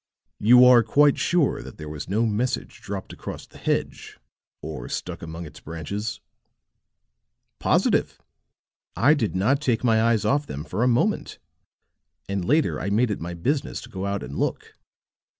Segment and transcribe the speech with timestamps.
[0.39, 4.17] "You are quite sure that there was no message dropped across the hedge,
[4.63, 6.19] or stuck among its branches?"
[7.59, 8.19] "Positive.
[8.95, 11.37] I did not take my eyes off them for a moment;
[12.27, 14.73] and later I made it my business to go out and look.